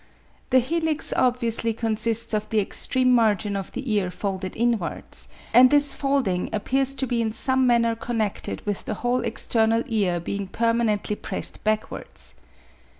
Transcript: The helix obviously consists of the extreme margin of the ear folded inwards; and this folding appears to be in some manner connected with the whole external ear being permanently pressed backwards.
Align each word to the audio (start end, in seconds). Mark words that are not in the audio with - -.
The 0.49 0.57
helix 0.57 1.13
obviously 1.15 1.75
consists 1.75 2.33
of 2.33 2.49
the 2.49 2.59
extreme 2.59 3.11
margin 3.13 3.55
of 3.55 3.71
the 3.73 3.87
ear 3.93 4.09
folded 4.09 4.55
inwards; 4.57 5.27
and 5.53 5.69
this 5.69 5.93
folding 5.93 6.49
appears 6.51 6.95
to 6.95 7.05
be 7.05 7.21
in 7.21 7.31
some 7.31 7.67
manner 7.67 7.95
connected 7.95 8.65
with 8.65 8.85
the 8.85 8.95
whole 9.05 9.21
external 9.21 9.83
ear 9.85 10.19
being 10.19 10.47
permanently 10.47 11.15
pressed 11.15 11.63
backwards. 11.63 12.33